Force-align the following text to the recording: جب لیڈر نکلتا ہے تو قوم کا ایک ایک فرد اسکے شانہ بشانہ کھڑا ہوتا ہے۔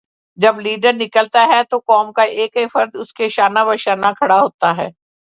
جب 0.37 0.59
لیڈر 0.59 0.93
نکلتا 0.93 1.45
ہے 1.47 1.61
تو 1.69 1.77
قوم 1.85 2.11
کا 2.11 2.23
ایک 2.37 2.57
ایک 2.57 2.71
فرد 2.71 2.95
اسکے 2.95 3.29
شانہ 3.29 3.59
بشانہ 3.67 4.11
کھڑا 4.17 4.39
ہوتا 4.41 4.75
ہے۔ 4.77 4.89